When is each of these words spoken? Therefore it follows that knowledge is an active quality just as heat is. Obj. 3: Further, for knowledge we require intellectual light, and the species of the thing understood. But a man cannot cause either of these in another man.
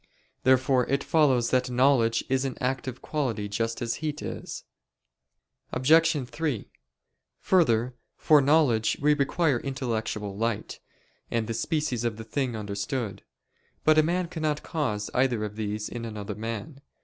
Therefore 0.41 0.87
it 0.87 1.03
follows 1.03 1.51
that 1.51 1.69
knowledge 1.69 2.23
is 2.27 2.43
an 2.43 2.57
active 2.59 3.03
quality 3.03 3.47
just 3.47 3.83
as 3.83 3.97
heat 4.01 4.19
is. 4.23 4.63
Obj. 5.71 6.27
3: 6.27 6.71
Further, 7.41 7.93
for 8.17 8.41
knowledge 8.41 8.97
we 8.99 9.13
require 9.13 9.59
intellectual 9.59 10.35
light, 10.35 10.79
and 11.29 11.45
the 11.45 11.53
species 11.53 12.03
of 12.03 12.17
the 12.17 12.23
thing 12.23 12.55
understood. 12.55 13.21
But 13.83 13.99
a 13.99 14.01
man 14.01 14.27
cannot 14.27 14.63
cause 14.63 15.11
either 15.13 15.43
of 15.45 15.55
these 15.55 15.87
in 15.87 16.03
another 16.03 16.33
man. 16.33 16.81